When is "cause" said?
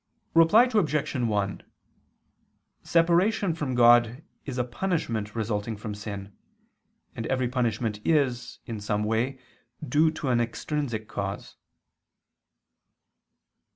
11.07-11.55